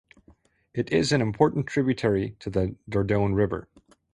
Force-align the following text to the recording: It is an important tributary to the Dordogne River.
It 0.73 0.91
is 0.91 1.11
an 1.11 1.21
important 1.21 1.67
tributary 1.67 2.35
to 2.39 2.49
the 2.49 2.75
Dordogne 2.89 3.33
River. 3.35 3.67